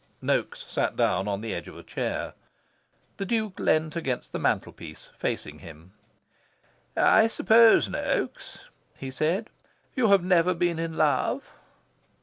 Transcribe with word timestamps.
Noaks 0.19 0.65
sat 0.67 0.95
down 0.95 1.27
on 1.27 1.41
the 1.41 1.53
edge 1.53 1.67
of 1.67 1.77
a 1.77 1.83
chair. 1.83 2.33
The 3.17 3.25
Duke 3.27 3.59
leaned 3.59 3.95
against 3.95 4.31
the 4.31 4.39
mantel 4.39 4.71
piece, 4.71 5.11
facing 5.15 5.59
him. 5.59 5.93
"I 6.97 7.27
suppose, 7.27 7.87
Noaks," 7.87 8.63
he 8.97 9.11
said, 9.11 9.51
"you 9.95 10.07
have 10.07 10.23
never 10.23 10.55
been 10.55 10.79
in 10.79 10.97
love." 10.97 11.51